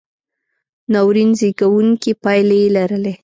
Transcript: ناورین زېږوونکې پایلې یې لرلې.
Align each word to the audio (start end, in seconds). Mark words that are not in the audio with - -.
ناورین 0.91 1.31
زېږوونکې 1.39 2.11
پایلې 2.23 2.57
یې 2.63 2.69
لرلې. 2.75 3.13